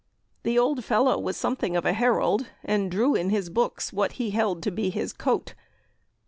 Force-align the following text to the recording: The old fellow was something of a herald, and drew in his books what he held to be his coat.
The 0.41 0.57
old 0.57 0.83
fellow 0.83 1.19
was 1.19 1.37
something 1.37 1.75
of 1.75 1.85
a 1.85 1.93
herald, 1.93 2.47
and 2.65 2.89
drew 2.89 3.13
in 3.13 3.29
his 3.29 3.51
books 3.51 3.93
what 3.93 4.13
he 4.13 4.31
held 4.31 4.63
to 4.63 4.71
be 4.71 4.89
his 4.89 5.13
coat. 5.13 5.53